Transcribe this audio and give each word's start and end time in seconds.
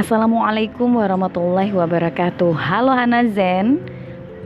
Assalamualaikum 0.00 0.96
warahmatullahi 0.96 1.76
wabarakatuh. 1.76 2.56
Halo 2.56 2.88
Hanazen 2.96 3.84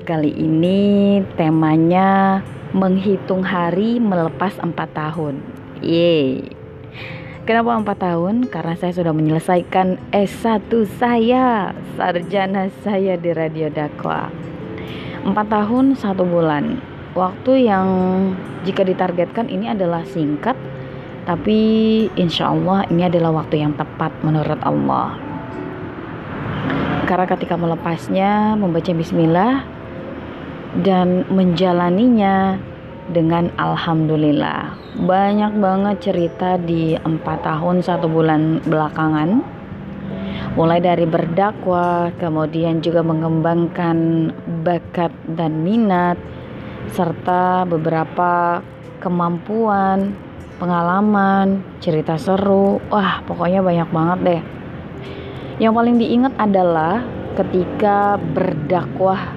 Kali 0.03 0.35
ini 0.35 1.23
temanya 1.39 2.43
menghitung 2.75 3.47
hari 3.47 4.03
melepas 4.03 4.59
4 4.59 4.75
tahun. 4.75 5.39
Yeay. 5.79 6.51
Kenapa 7.47 7.71
4 7.71 7.87
tahun? 7.87 8.35
Karena 8.51 8.75
saya 8.75 8.99
sudah 8.99 9.15
menyelesaikan 9.15 9.95
S1 10.11 10.75
saya 10.99 11.71
Sarjana 11.95 12.67
saya 12.83 13.15
di 13.15 13.31
Radio 13.31 13.71
Dakwa. 13.71 14.35
4 15.23 15.39
tahun 15.39 15.95
1 15.95 16.03
bulan. 16.27 16.83
Waktu 17.15 17.71
yang 17.71 17.87
jika 18.67 18.83
ditargetkan 18.83 19.47
ini 19.47 19.71
adalah 19.71 20.03
singkat 20.03 20.59
tapi 21.31 21.63
insya 22.19 22.51
Allah 22.51 22.83
ini 22.91 23.07
adalah 23.07 23.31
waktu 23.39 23.63
yang 23.63 23.79
tepat 23.79 24.11
menurut 24.27 24.59
Allah 24.67 25.34
karena 27.05 27.29
ketika 27.29 27.55
melepasnya 27.61 28.57
membaca 28.57 28.93
bismillah 28.97 29.65
dan 30.81 31.29
menjalaninya 31.29 32.57
dengan 33.13 33.53
alhamdulillah. 33.61 34.75
Banyak 34.97 35.53
banget 35.61 35.97
cerita 36.01 36.57
di 36.57 36.97
empat 36.97 37.45
tahun 37.45 37.85
satu 37.85 38.09
bulan 38.09 38.65
belakangan. 38.65 39.45
Mulai 40.55 40.81
dari 40.81 41.05
berdakwah 41.05 42.15
kemudian 42.17 42.81
juga 42.81 43.03
mengembangkan 43.03 44.31
bakat 44.63 45.11
dan 45.35 45.67
minat 45.67 46.17
serta 46.95 47.67
beberapa 47.67 48.63
kemampuan 49.03 50.15
pengalaman 50.63 51.61
cerita 51.83 52.15
seru. 52.17 52.79
Wah 52.89 53.21
pokoknya 53.27 53.61
banyak 53.61 53.89
banget 53.91 54.19
deh 54.23 54.43
yang 55.63 55.75
paling 55.75 56.03
diingat 56.03 56.35
adalah 56.35 57.05
ketika 57.39 58.19
berdakwah 58.35 59.35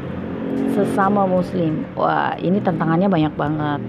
sesama 0.73 1.29
muslim. 1.29 1.85
Wah, 1.93 2.33
ini 2.41 2.61
tantangannya 2.61 3.09
banyak 3.09 3.33
banget. 3.37 3.81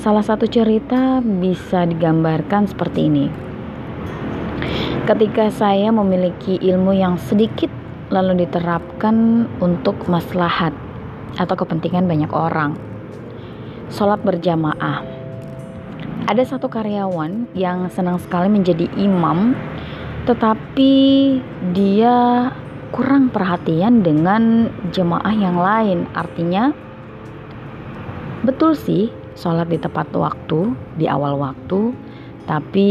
Salah 0.00 0.24
satu 0.24 0.44
cerita 0.48 1.20
bisa 1.20 1.84
digambarkan 1.88 2.68
seperti 2.68 3.00
ini. 3.08 3.26
Ketika 5.04 5.52
saya 5.52 5.92
memiliki 5.92 6.56
ilmu 6.64 6.96
yang 6.96 7.20
sedikit 7.20 7.68
lalu 8.08 8.44
diterapkan 8.44 9.44
untuk 9.60 9.96
maslahat 10.08 10.72
atau 11.36 11.54
kepentingan 11.56 12.08
banyak 12.08 12.32
orang. 12.32 12.76
Sholat 13.92 14.20
berjamaah. 14.24 15.04
Ada 16.24 16.56
satu 16.56 16.72
karyawan 16.72 17.52
yang 17.52 17.92
senang 17.92 18.16
sekali 18.16 18.48
menjadi 18.48 18.88
imam 18.96 19.52
tetapi 20.24 20.92
dia 21.76 22.48
kurang 22.96 23.28
perhatian 23.28 24.00
dengan 24.00 24.72
jemaah 24.94 25.34
yang 25.36 25.60
lain. 25.60 26.08
Artinya, 26.16 26.72
betul 28.40 28.72
sih 28.72 29.12
sholat 29.36 29.68
di 29.68 29.76
tepat 29.76 30.08
waktu, 30.16 30.72
di 30.96 31.04
awal 31.04 31.36
waktu, 31.36 31.92
tapi 32.48 32.90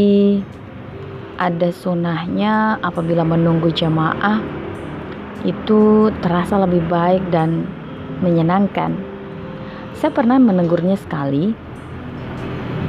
ada 1.34 1.74
sunnahnya 1.74 2.78
apabila 2.78 3.26
menunggu 3.26 3.74
jemaah 3.74 4.38
itu 5.42 6.14
terasa 6.22 6.62
lebih 6.62 6.86
baik 6.86 7.34
dan 7.34 7.66
menyenangkan. 8.22 8.94
Saya 9.98 10.14
pernah 10.14 10.38
menegurnya 10.38 10.94
sekali, 10.94 11.50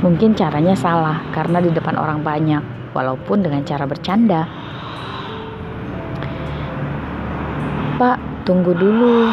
mungkin 0.05 0.38
caranya 0.38 0.78
salah 0.78 1.23
karena 1.34 1.63
di 1.63 1.73
depan 1.73 1.97
orang 1.97 2.22
banyak 2.22 2.74
walaupun 2.95 3.44
dengan 3.44 3.67
cara 3.67 3.83
bercanda. 3.83 4.47
Pak, 8.00 8.47
tunggu 8.47 8.72
dulu. 8.72 9.28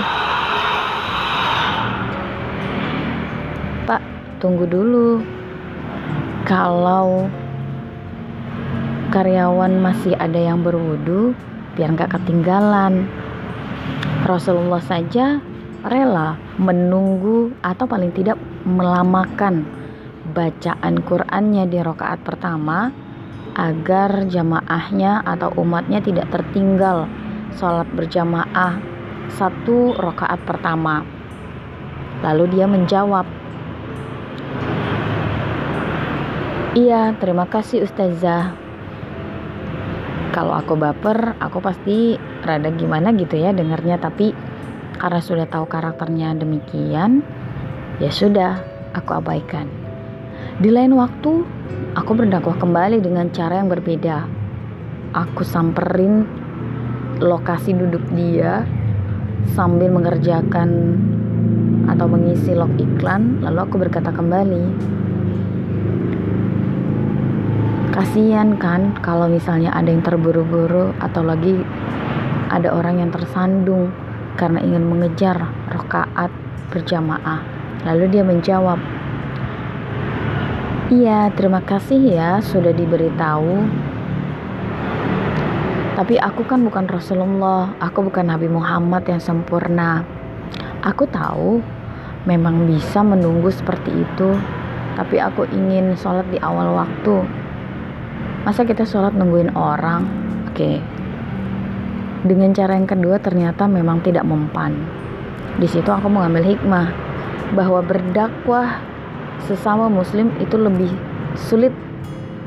Pak, 3.87 4.03
tunggu 4.43 4.67
dulu. 4.67 5.23
Kalau 6.43 7.31
karyawan 9.15 9.79
masih 9.79 10.19
ada 10.19 10.43
yang 10.43 10.67
berwudu, 10.67 11.39
biar 11.79 11.95
nggak 11.95 12.19
ketinggalan. 12.19 13.07
Rasulullah 14.27 14.83
saja 14.83 15.43
rela 15.83 16.39
menunggu 16.59 17.51
atau 17.67 17.87
paling 17.91 18.15
tidak 18.15 18.39
melamakan 18.63 19.67
bacaan 20.31 21.03
Qur'annya 21.03 21.67
di 21.67 21.83
rakaat 21.83 22.23
pertama 22.23 23.02
agar 23.53 24.29
jamaahnya 24.29 25.25
atau 25.25 25.53
umatnya 25.61 26.01
tidak 26.01 26.33
tertinggal 26.33 27.09
sholat 27.57 27.89
berjamaah 27.93 28.81
satu 29.33 29.97
rakaat 29.97 30.41
pertama. 30.45 31.05
Lalu 32.23 32.59
dia 32.59 32.67
menjawab, 32.71 33.27
Iya, 36.73 37.13
terima 37.21 37.45
kasih 37.45 37.85
Ustazah. 37.85 38.57
Kalau 40.33 40.57
aku 40.57 40.73
baper, 40.73 41.37
aku 41.37 41.61
pasti 41.61 42.17
rada 42.41 42.73
gimana 42.73 43.13
gitu 43.13 43.37
ya 43.37 43.53
dengarnya, 43.53 44.01
tapi 44.01 44.33
karena 44.97 45.21
sudah 45.21 45.45
tahu 45.45 45.69
karakternya 45.69 46.33
demikian, 46.33 47.21
ya 48.01 48.09
sudah, 48.09 48.65
aku 48.97 49.21
abaikan. 49.21 49.82
Di 50.63 50.71
lain 50.71 50.95
waktu, 50.95 51.43
Aku 51.93 52.17
berdakwah 52.17 52.57
kembali 52.57 53.05
dengan 53.05 53.29
cara 53.37 53.61
yang 53.61 53.69
berbeda. 53.69 54.25
Aku 55.13 55.45
samperin 55.45 56.25
lokasi 57.21 57.77
duduk 57.77 58.01
dia 58.17 58.65
sambil 59.53 59.93
mengerjakan 59.93 60.97
atau 61.93 62.09
mengisi 62.09 62.57
log 62.57 62.73
iklan, 62.81 63.45
lalu 63.45 63.59
aku 63.61 63.77
berkata 63.77 64.09
kembali. 64.09 64.65
Kasihan 67.93 68.57
kan 68.57 68.97
kalau 69.05 69.29
misalnya 69.29 69.69
ada 69.77 69.93
yang 69.93 70.01
terburu-buru 70.01 70.97
atau 70.97 71.21
lagi 71.21 71.61
ada 72.49 72.73
orang 72.73 73.05
yang 73.05 73.13
tersandung 73.13 73.93
karena 74.41 74.65
ingin 74.65 74.89
mengejar 74.89 75.45
rokaat 75.69 76.33
berjamaah. 76.73 77.45
Lalu 77.85 78.17
dia 78.17 78.25
menjawab, 78.25 78.81
Iya, 80.93 81.33
terima 81.33 81.65
kasih 81.65 81.97
ya 82.05 82.45
sudah 82.45 82.69
diberitahu. 82.69 83.65
Tapi 85.97 86.21
aku 86.21 86.45
kan 86.45 86.61
bukan 86.69 86.85
Rasulullah, 86.85 87.73
aku 87.81 88.13
bukan 88.13 88.29
Nabi 88.29 88.53
Muhammad 88.53 89.01
yang 89.09 89.17
sempurna. 89.17 90.05
Aku 90.85 91.09
tahu 91.09 91.65
memang 92.29 92.69
bisa 92.69 93.01
menunggu 93.01 93.49
seperti 93.49 94.05
itu, 94.05 94.37
tapi 94.93 95.17
aku 95.17 95.49
ingin 95.49 95.97
sholat 95.97 96.29
di 96.29 96.37
awal 96.45 96.77
waktu. 96.77 97.25
Masa 98.45 98.61
kita 98.61 98.85
sholat 98.85 99.17
nungguin 99.17 99.57
orang? 99.57 100.05
Oke. 100.53 100.77
Dengan 102.29 102.53
cara 102.53 102.77
yang 102.77 102.85
kedua 102.85 103.17
ternyata 103.17 103.65
memang 103.65 104.05
tidak 104.05 104.29
mempan. 104.29 104.77
Di 105.57 105.65
situ 105.73 105.89
aku 105.89 106.13
mengambil 106.13 106.53
hikmah 106.53 106.93
bahwa 107.57 107.81
berdakwah 107.81 108.92
sesama 109.47 109.91
muslim 109.91 110.31
itu 110.39 110.55
lebih 110.55 110.91
sulit 111.35 111.73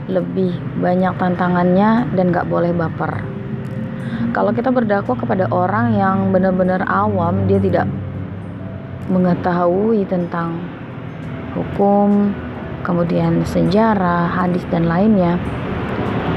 lebih 0.05 0.53
banyak 0.77 1.17
tantangannya 1.17 2.05
dan 2.13 2.29
gak 2.29 2.45
boleh 2.45 2.69
baper. 2.69 3.25
Kalau 4.35 4.51
kita 4.53 4.69
berdakwah 4.69 5.17
kepada 5.17 5.49
orang 5.49 5.95
yang 5.97 6.29
benar-benar 6.29 6.85
awam 6.85 7.49
dia 7.49 7.57
tidak 7.57 7.87
mengetahui 9.09 10.05
tentang 10.05 10.59
hukum 11.55 12.35
kemudian 12.85 13.41
sejarah 13.47 14.29
hadis 14.29 14.61
dan 14.69 14.85
lainnya 14.85 15.41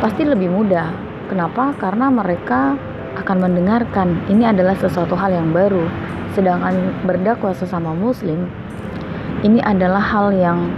pasti 0.01 0.25
lebih 0.25 0.49
mudah. 0.49 0.89
Kenapa? 1.29 1.77
Karena 1.77 2.09
mereka 2.09 2.79
akan 3.21 3.37
mendengarkan 3.45 4.17
ini 4.33 4.49
adalah 4.49 4.73
sesuatu 4.79 5.13
hal 5.13 5.35
yang 5.35 5.53
baru. 5.53 5.85
Sedangkan 6.33 6.95
berdakwah 7.05 7.53
sesama 7.53 7.93
muslim 7.93 8.49
ini 9.47 9.63
adalah 9.63 10.03
hal 10.03 10.35
yang 10.35 10.75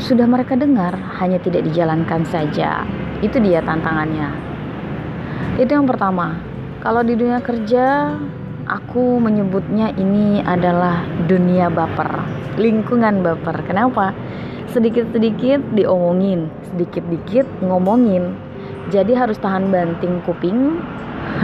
sudah 0.00 0.24
mereka 0.24 0.56
dengar, 0.56 0.96
hanya 1.20 1.36
tidak 1.42 1.68
dijalankan 1.68 2.24
saja. 2.24 2.88
Itu 3.20 3.36
dia 3.42 3.60
tantangannya. 3.60 4.32
Itu 5.60 5.76
yang 5.76 5.84
pertama. 5.84 6.40
Kalau 6.80 7.04
di 7.04 7.18
dunia 7.18 7.42
kerja, 7.44 8.16
aku 8.64 9.20
menyebutnya 9.20 9.92
ini 9.98 10.40
adalah 10.40 11.04
dunia 11.28 11.68
baper, 11.68 12.24
lingkungan 12.56 13.20
baper. 13.20 13.60
Kenapa? 13.66 14.16
Sedikit-sedikit 14.72 15.60
diomongin, 15.76 16.48
sedikit-dikit 16.72 17.44
ngomongin. 17.60 18.32
Jadi 18.88 19.12
harus 19.12 19.36
tahan 19.36 19.68
banting 19.68 20.24
kuping. 20.24 20.80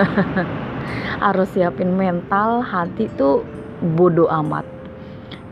harus 1.25 1.49
siapin 1.53 1.93
mental, 1.93 2.65
hati 2.65 3.11
tuh 3.19 3.45
bodoh 3.83 4.31
amat 4.33 4.74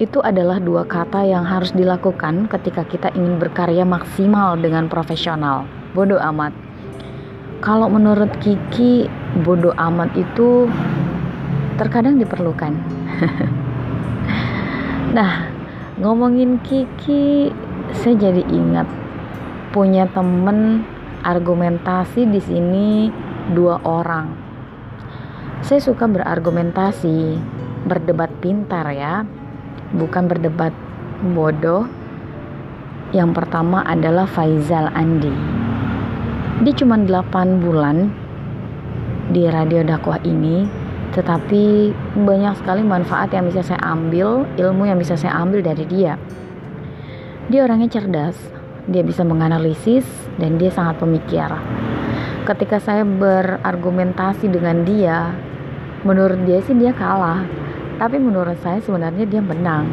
itu 0.02 0.19
adalah 0.19 0.58
dua 0.58 0.82
kata 0.82 1.22
yang 1.22 1.46
harus 1.46 1.70
dilakukan 1.70 2.50
ketika 2.50 2.82
kita 2.82 3.14
ingin 3.14 3.38
berkarya 3.38 3.87
maksimal 3.87 4.58
dengan 4.58 4.90
profesional. 4.90 5.62
Bodoh 5.94 6.19
amat. 6.19 6.50
kalau 7.62 7.87
menurut 7.87 8.34
Kiki 8.43 9.06
bodoh 9.46 9.70
amat 9.78 10.10
itu 10.19 10.66
terkadang 11.78 12.19
diperlukan 12.19 12.75
nah 15.16 15.46
ngomongin 16.02 16.58
Kiki 16.66 17.54
saya 17.94 18.19
jadi 18.19 18.43
ingat 18.50 18.90
punya 19.70 20.10
temen 20.10 20.82
argumentasi 21.22 22.26
di 22.26 22.43
sini 22.43 22.88
dua 23.54 23.78
orang 23.87 24.34
saya 25.62 25.78
suka 25.78 26.10
berargumentasi 26.10 27.38
berdebat 27.87 28.34
pintar 28.43 28.90
ya 28.90 29.22
bukan 29.97 30.29
berdebat 30.29 30.75
bodoh. 31.33 31.87
Yang 33.13 33.31
pertama 33.37 33.85
adalah 33.85 34.25
Faizal 34.25 34.89
Andi. 34.97 35.33
Dia 36.65 36.75
cuma 36.79 36.97
8 36.97 37.61
bulan 37.61 38.09
di 39.33 39.45
radio 39.49 39.85
dakwah 39.85 40.21
ini 40.25 40.65
tetapi 41.13 41.93
banyak 42.25 42.57
sekali 42.57 42.81
manfaat 42.81 43.37
yang 43.37 43.45
bisa 43.45 43.61
saya 43.61 43.81
ambil 43.85 44.49
ilmu 44.57 44.89
yang 44.89 44.97
bisa 44.97 45.13
saya 45.13 45.37
ambil 45.45 45.61
dari 45.61 45.85
dia. 45.85 46.17
Dia 47.53 47.69
orangnya 47.69 47.93
cerdas 47.93 48.37
dia 48.91 49.07
bisa 49.07 49.23
menganalisis 49.23 50.03
dan 50.43 50.59
dia 50.59 50.73
sangat 50.75 50.99
pemikir. 50.99 51.47
Ketika 52.43 52.83
saya 52.83 53.07
berargumentasi 53.07 54.51
dengan 54.51 54.83
dia 54.83 55.31
menurut 56.03 56.43
dia 56.43 56.59
sih 56.67 56.75
dia 56.75 56.91
kalah 56.91 57.47
tapi 58.02 58.19
menurut 58.19 58.58
saya 58.66 58.82
sebenarnya 58.82 59.31
dia 59.31 59.38
menang. 59.38 59.87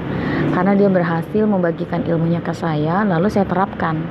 Karena 0.49 0.73
dia 0.73 0.89
berhasil 0.89 1.45
membagikan 1.45 2.01
ilmunya 2.09 2.41
ke 2.41 2.49
saya 2.57 3.05
lalu 3.05 3.29
saya 3.29 3.45
terapkan. 3.45 4.01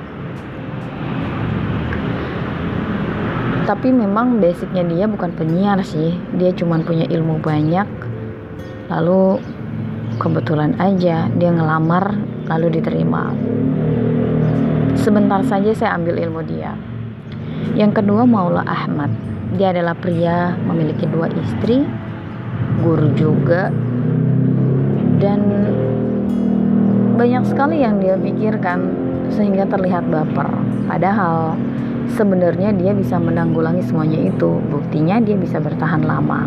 Tapi 3.66 3.90
memang 3.90 4.38
basicnya 4.38 4.86
dia 4.86 5.10
bukan 5.10 5.34
penyiar 5.34 5.82
sih. 5.82 6.14
Dia 6.38 6.54
cuma 6.54 6.78
punya 6.78 7.10
ilmu 7.10 7.42
banyak 7.42 7.90
lalu 8.86 9.42
kebetulan 10.22 10.78
aja 10.78 11.26
dia 11.34 11.50
ngelamar 11.50 12.14
lalu 12.46 12.78
diterima. 12.78 13.34
Sebentar 14.94 15.42
saja 15.42 15.74
saya 15.74 15.98
ambil 15.98 16.22
ilmu 16.22 16.46
dia. 16.46 16.78
Yang 17.74 17.98
kedua 17.98 18.22
Maula 18.22 18.62
Ahmad. 18.62 19.10
Dia 19.58 19.74
adalah 19.74 19.98
pria 19.98 20.54
memiliki 20.70 21.02
dua 21.10 21.26
istri 21.34 21.82
guru 22.78 23.10
juga 23.18 23.72
dan 25.19 25.38
banyak 27.19 27.43
sekali 27.50 27.82
yang 27.82 27.99
dia 27.99 28.15
pikirkan 28.15 28.94
sehingga 29.35 29.67
terlihat 29.67 30.06
baper. 30.06 30.49
Padahal 30.87 31.59
sebenarnya 32.15 32.73
dia 32.73 32.94
bisa 32.94 33.19
menanggulangi 33.19 33.82
semuanya 33.85 34.31
itu. 34.31 34.62
Buktinya 34.70 35.19
dia 35.19 35.35
bisa 35.35 35.59
bertahan 35.59 36.06
lama. 36.06 36.47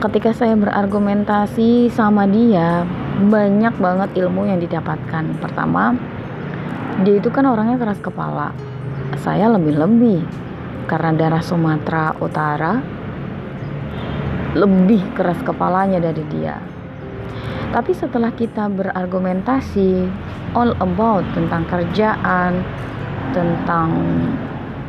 Ketika 0.00 0.32
saya 0.32 0.56
berargumentasi 0.56 1.92
sama 1.92 2.24
dia 2.26 2.88
banyak 3.30 3.74
banget 3.78 4.10
ilmu 4.26 4.48
yang 4.48 4.58
didapatkan. 4.58 5.24
Pertama 5.38 5.94
dia 7.06 7.20
itu 7.20 7.30
kan 7.30 7.46
orangnya 7.46 7.78
keras 7.78 8.00
kepala. 8.02 8.50
Saya 9.20 9.52
lebih-lebih 9.52 10.24
karena 10.88 11.14
darah 11.14 11.44
Sumatera 11.44 12.16
Utara 12.18 12.99
lebih 14.54 15.02
keras 15.14 15.38
kepalanya 15.46 16.02
dari 16.02 16.24
dia. 16.32 16.58
Tapi 17.70 17.94
setelah 17.94 18.34
kita 18.34 18.66
berargumentasi 18.66 20.10
all 20.58 20.74
about 20.82 21.22
tentang 21.38 21.62
kerjaan, 21.70 22.66
tentang 23.30 23.94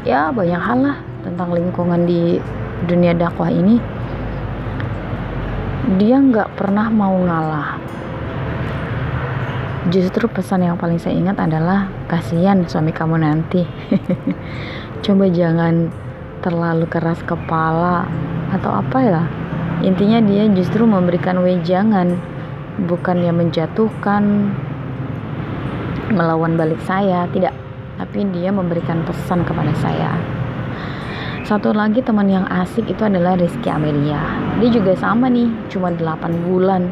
ya 0.01 0.33
banyak 0.33 0.57
hal 0.57 0.79
lah 0.81 0.97
tentang 1.21 1.53
lingkungan 1.53 2.09
di 2.09 2.41
dunia 2.89 3.13
dakwah 3.13 3.53
ini, 3.53 3.77
dia 6.01 6.17
nggak 6.17 6.57
pernah 6.57 6.89
mau 6.89 7.13
ngalah. 7.21 7.77
Justru 9.93 10.25
pesan 10.25 10.65
yang 10.65 10.77
paling 10.77 10.97
saya 10.97 11.13
ingat 11.13 11.37
adalah 11.37 11.85
kasihan 12.09 12.65
suami 12.65 12.89
kamu 12.89 13.21
nanti. 13.21 13.61
Coba 15.05 15.29
jangan 15.29 15.93
terlalu 16.41 16.89
keras 16.89 17.21
kepala 17.21 18.09
atau 18.49 18.73
apa 18.73 18.97
ya 19.01 19.21
intinya 19.81 20.21
dia 20.21 20.45
justru 20.49 20.85
memberikan 20.85 21.41
wejangan 21.41 22.17
bukan 22.87 23.17
yang 23.21 23.37
menjatuhkan 23.37 24.53
melawan 26.11 26.59
balik 26.59 26.79
saya 26.85 27.25
tidak. 27.31 27.55
Tapi 27.97 28.25
dia 28.33 28.49
memberikan 28.49 29.05
pesan 29.05 29.45
kepada 29.45 29.71
saya. 29.77 30.17
Satu 31.45 31.75
lagi 31.75 32.01
teman 32.01 32.31
yang 32.31 32.47
asik 32.47 32.87
itu 32.89 33.03
adalah 33.05 33.37
Rizky 33.37 33.69
Amelia. 33.69 34.21
Dia 34.57 34.69
juga 34.71 34.95
sama 34.97 35.29
nih 35.29 35.49
cuma 35.69 35.93
8 35.93 36.47
bulan. 36.47 36.89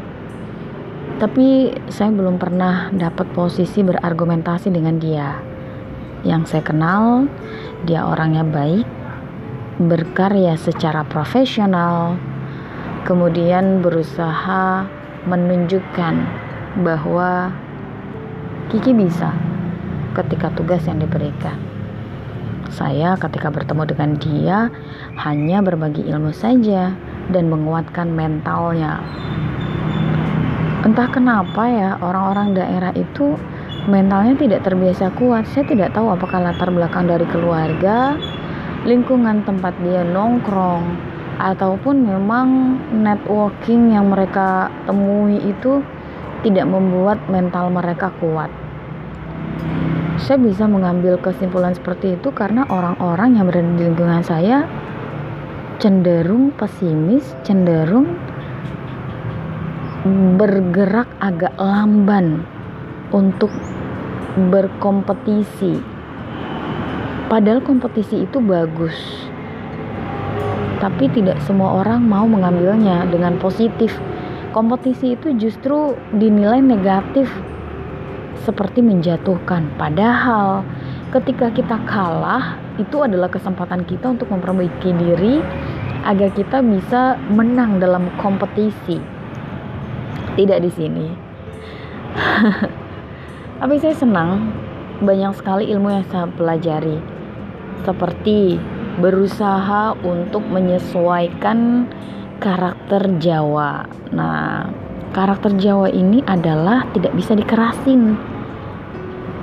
Tapi 1.18 1.74
saya 1.90 2.14
belum 2.14 2.38
pernah 2.38 2.94
dapat 2.94 3.32
posisi 3.34 3.82
berargumentasi 3.82 4.70
dengan 4.70 5.02
dia. 5.02 5.40
Yang 6.28 6.52
saya 6.52 6.64
kenal 6.64 7.26
dia 7.88 8.04
orangnya 8.04 8.44
baik 8.44 8.86
berkarya 9.80 10.60
secara 10.60 11.08
profesional 11.08 12.20
kemudian 13.04 13.80
berusaha 13.84 14.88
menunjukkan 15.28 16.16
bahwa 16.81 17.51
Kiki 18.69 18.94
bisa 18.94 19.34
ketika 20.13 20.54
tugas 20.54 20.86
yang 20.86 21.01
diberikan. 21.01 21.57
Saya 22.69 23.18
ketika 23.18 23.50
bertemu 23.50 23.84
dengan 23.90 24.12
dia 24.22 24.57
hanya 25.18 25.66
berbagi 25.66 26.06
ilmu 26.06 26.30
saja 26.30 26.94
dan 27.34 27.50
menguatkan 27.50 28.13
mentalnya. 28.13 29.02
Entah 30.86 31.10
kenapa 31.10 31.66
ya 31.66 31.98
orang-orang 31.98 32.54
daerah 32.54 32.94
itu 32.94 33.36
mentalnya 33.90 34.38
tidak 34.38 34.62
terbiasa 34.63 35.10
kuat. 35.18 35.50
Saya 35.50 35.66
tidak 35.66 35.98
tahu 35.98 36.13
apakah 36.13 36.40
latar 36.45 36.69
belakang 36.69 37.10
dari 37.10 37.25
keluarga, 37.28 38.13
lingkungan 38.86 39.44
tempat 39.44 39.74
dia 39.81 40.06
nongkrong, 40.06 41.09
ataupun 41.40 42.04
memang 42.04 42.48
networking 42.92 43.96
yang 43.96 44.12
mereka 44.12 44.68
temui 44.84 45.40
itu 45.40 45.80
tidak 46.44 46.68
membuat 46.68 47.16
mental 47.31 47.72
mereka 47.72 48.12
kuat. 48.19 48.52
Saya 50.19 50.36
bisa 50.36 50.68
mengambil 50.68 51.16
kesimpulan 51.16 51.72
seperti 51.72 52.19
itu 52.19 52.36
karena 52.36 52.68
orang-orang 52.68 53.40
yang 53.40 53.48
berada 53.48 53.72
di 53.72 53.88
lingkungan 53.88 54.19
saya 54.19 54.68
cenderung 55.80 56.52
pesimis, 56.60 57.24
cenderung 57.48 58.19
bergerak 60.36 61.08
agak 61.24 61.56
lamban 61.56 62.44
untuk 63.16 63.52
berkompetisi. 64.52 65.80
Padahal 67.31 67.64
kompetisi 67.64 68.28
itu 68.28 68.44
bagus 68.44 69.29
tapi 70.80 71.12
tidak 71.12 71.40
semua 71.44 71.83
orang 71.83 72.04
mau 72.04 72.24
mengambilnya 72.24 73.07
dengan 73.12 73.36
positif. 73.38 73.92
Kompetisi 74.56 75.14
itu 75.14 75.36
justru 75.38 75.94
dinilai 76.16 76.64
negatif 76.64 77.30
seperti 78.42 78.81
menjatuhkan. 78.81 79.69
Padahal 79.78 80.66
ketika 81.14 81.52
kita 81.54 81.78
kalah 81.86 82.57
itu 82.80 83.04
adalah 83.04 83.28
kesempatan 83.30 83.83
kita 83.86 84.16
untuk 84.16 84.31
memperbaiki 84.31 84.90
diri 84.95 85.44
agar 86.07 86.31
kita 86.31 86.64
bisa 86.64 87.19
menang 87.30 87.78
dalam 87.78 88.07
kompetisi. 88.18 88.98
Tidak 90.33 90.59
di 90.64 90.71
sini. 90.71 91.07
Tapi 93.59 93.76
saya 93.78 93.94
senang 93.94 94.56
banyak 95.04 95.36
sekali 95.36 95.68
ilmu 95.68 95.92
yang 95.92 96.07
saya 96.07 96.31
pelajari. 96.31 96.98
Seperti 97.83 98.56
berusaha 99.00 99.96
untuk 100.04 100.44
menyesuaikan 100.48 101.88
karakter 102.40 103.20
Jawa. 103.20 103.88
Nah, 104.12 104.68
karakter 105.12 105.56
Jawa 105.60 105.92
ini 105.92 106.24
adalah 106.28 106.88
tidak 106.96 107.16
bisa 107.16 107.36
dikerasin, 107.36 108.16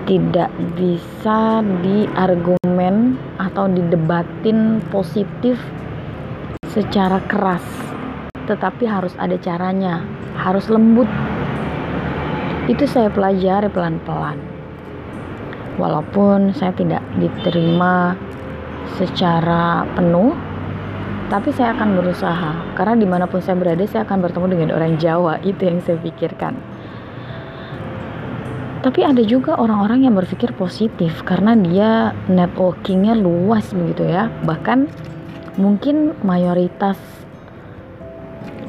tidak 0.08 0.52
bisa 0.76 1.60
diargumen 1.84 3.20
atau 3.40 3.68
didebatin 3.68 4.80
positif 4.88 5.60
secara 6.72 7.20
keras, 7.24 7.64
tetapi 8.48 8.84
harus 8.84 9.16
ada 9.16 9.36
caranya, 9.40 10.04
harus 10.36 10.68
lembut. 10.68 11.08
Itu 12.66 12.84
saya 12.84 13.08
pelajari 13.08 13.70
pelan-pelan. 13.70 14.38
Walaupun 15.76 16.56
saya 16.56 16.72
tidak 16.72 17.04
diterima 17.20 18.16
secara 18.94 19.82
penuh 19.98 20.32
tapi 21.26 21.50
saya 21.50 21.74
akan 21.74 21.98
berusaha. 21.98 22.52
Karena 22.78 22.94
di 22.94 23.06
mana 23.06 23.26
pun 23.26 23.42
saya 23.42 23.58
berada 23.58 23.82
saya 23.90 24.06
akan 24.06 24.18
bertemu 24.22 24.46
dengan 24.54 24.70
orang 24.78 24.94
Jawa 24.98 25.42
itu 25.42 25.66
yang 25.66 25.82
saya 25.82 25.98
pikirkan. 25.98 26.54
Tapi 28.86 29.02
ada 29.02 29.18
juga 29.26 29.58
orang-orang 29.58 30.06
yang 30.06 30.14
berpikir 30.14 30.54
positif 30.54 31.26
karena 31.26 31.58
dia 31.58 32.14
networkingnya 32.30 33.18
luas 33.18 33.74
begitu 33.74 34.06
ya. 34.06 34.30
Bahkan 34.46 34.86
mungkin 35.58 36.14
mayoritas 36.22 36.94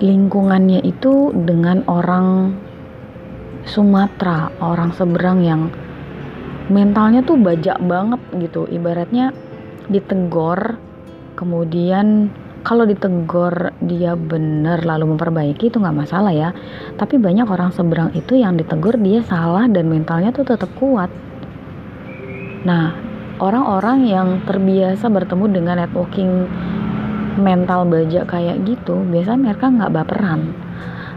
lingkungannya 0.01 0.81
itu 0.81 1.33
dengan 1.33 1.85
orang 1.85 2.57
Sumatera 3.67 4.47
orang 4.63 4.95
seberang 4.95 5.43
yang 5.43 5.67
mentalnya 6.71 7.19
tuh 7.19 7.35
bajak 7.35 7.77
banget 7.83 8.21
gitu. 8.39 8.63
Ibaratnya 8.71 9.35
ditegur 9.87 10.79
kemudian 11.37 12.31
kalau 12.67 12.83
ditegur 12.83 13.71
dia 13.79 14.19
benar 14.19 14.83
lalu 14.83 15.15
memperbaiki 15.15 15.71
itu 15.71 15.79
nggak 15.79 16.03
masalah 16.03 16.35
ya. 16.35 16.51
Tapi 16.99 17.15
banyak 17.15 17.47
orang 17.47 17.71
seberang 17.71 18.11
itu 18.11 18.35
yang 18.35 18.59
ditegur 18.59 18.99
dia 18.99 19.23
salah 19.23 19.71
dan 19.71 19.87
mentalnya 19.87 20.35
tuh 20.35 20.43
tetap 20.43 20.67
kuat. 20.75 21.07
Nah 22.67 22.91
orang-orang 23.39 24.11
yang 24.11 24.27
terbiasa 24.43 25.07
bertemu 25.07 25.45
dengan 25.47 25.79
networking 25.79 26.51
mental 27.39 27.85
baja 27.87 28.27
kayak 28.27 28.65
gitu 28.67 28.99
biasanya 29.07 29.53
mereka 29.53 29.71
nggak 29.71 29.93
baperan. 29.93 30.51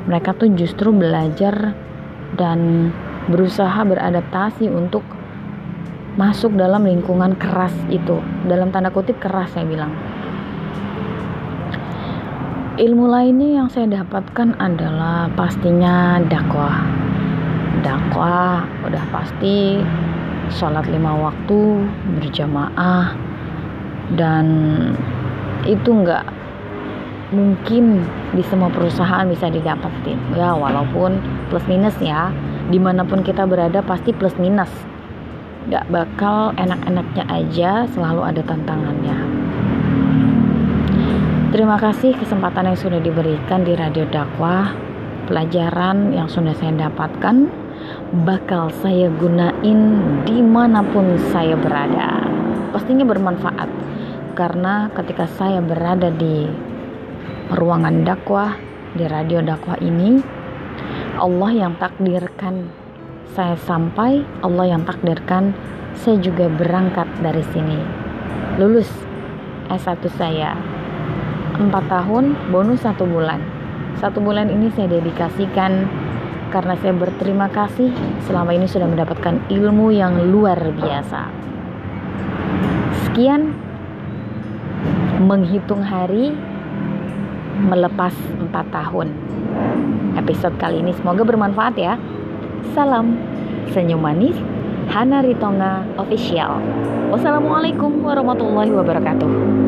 Mereka 0.07 0.39
tuh 0.39 0.55
justru 0.55 0.95
belajar 0.95 1.75
dan 2.39 2.93
berusaha 3.27 3.83
beradaptasi 3.83 4.71
untuk 4.71 5.03
masuk 6.19 6.55
dalam 6.59 6.83
lingkungan 6.87 7.39
keras 7.39 7.75
itu. 7.93 8.19
Dalam 8.51 8.75
tanda 8.75 8.91
kutip 8.91 9.19
keras 9.23 9.55
saya 9.55 9.67
bilang. 9.67 9.93
Ilmu 12.81 13.13
lainnya 13.13 13.61
yang 13.61 13.69
saya 13.69 14.01
dapatkan 14.01 14.57
adalah 14.57 15.29
pastinya 15.37 16.17
dakwah. 16.27 16.81
Dakwah 17.85 18.65
udah 18.89 19.05
pasti 19.13 19.85
sholat 20.51 20.89
lima 20.89 21.13
waktu 21.15 21.87
berjamaah 22.19 23.15
dan 24.17 24.47
itu 25.69 25.93
nggak 25.93 26.25
mungkin 27.31 28.03
di 28.35 28.43
semua 28.49 28.73
perusahaan 28.73 29.29
bisa 29.29 29.53
didapetin. 29.53 30.17
Ya 30.35 30.57
walaupun 30.57 31.21
plus 31.53 31.63
minus 31.69 31.95
ya 32.01 32.33
di 32.73 32.81
mana 32.81 33.05
pun 33.05 33.21
kita 33.21 33.45
berada 33.45 33.85
pasti 33.85 34.17
plus 34.17 34.35
minus 34.41 34.73
nggak 35.71 35.87
bakal 35.87 36.51
enak-enaknya 36.59 37.25
aja 37.31 37.87
selalu 37.95 38.27
ada 38.27 38.43
tantangannya 38.43 39.41
Terima 41.51 41.83
kasih 41.83 42.15
kesempatan 42.15 42.71
yang 42.71 42.79
sudah 42.79 43.03
diberikan 43.03 43.67
di 43.67 43.75
Radio 43.75 44.07
Dakwah. 44.07 44.71
Pelajaran 45.27 46.15
yang 46.15 46.31
sudah 46.31 46.55
saya 46.55 46.87
dapatkan 46.87 47.51
bakal 48.23 48.71
saya 48.71 49.11
gunain 49.11 49.81
di 50.23 50.39
mana 50.47 50.79
pun 50.87 51.19
saya 51.35 51.59
berada. 51.59 52.23
Pastinya 52.71 53.03
bermanfaat 53.03 53.67
karena 54.39 54.95
ketika 54.95 55.27
saya 55.27 55.59
berada 55.59 56.15
di 56.15 56.47
ruangan 57.51 58.07
dakwah 58.07 58.55
di 58.95 59.11
radio 59.11 59.43
dakwah 59.43 59.75
ini, 59.83 60.23
Allah 61.19 61.51
yang 61.51 61.75
takdirkan 61.83 62.71
saya 63.35 63.55
sampai, 63.63 64.27
Allah 64.43 64.75
yang 64.75 64.83
takdirkan 64.83 65.55
saya 65.95 66.19
juga 66.19 66.51
berangkat 66.51 67.07
dari 67.23 67.45
sini. 67.55 67.79
Lulus 68.59 68.91
S1 69.71 70.03
saya. 70.19 70.59
4 71.61 71.71
tahun 71.71 72.35
bonus 72.51 72.83
satu 72.83 73.05
bulan. 73.07 73.39
Satu 74.01 74.19
bulan 74.19 74.49
ini 74.49 74.73
saya 74.73 74.89
dedikasikan 74.89 75.87
karena 76.51 76.75
saya 76.81 76.97
berterima 76.97 77.47
kasih 77.53 77.93
selama 78.27 78.57
ini 78.57 78.67
sudah 78.67 78.89
mendapatkan 78.89 79.39
ilmu 79.53 79.93
yang 79.95 80.19
luar 80.33 80.59
biasa. 80.59 81.29
Sekian 83.07 83.55
menghitung 85.21 85.85
hari 85.85 86.33
melepas 87.61 88.17
4 88.41 88.51
tahun. 88.73 89.13
Episode 90.17 90.57
kali 90.57 90.81
ini 90.81 90.97
semoga 90.97 91.23
bermanfaat 91.23 91.77
ya 91.77 91.95
salam. 92.73 93.17
Senyum 93.71 94.03
manis 94.03 94.35
Hana 94.91 95.23
Ritonga 95.23 95.87
Official. 95.95 96.59
Wassalamualaikum 97.15 98.03
warahmatullahi 98.03 98.71
wabarakatuh 98.75 99.60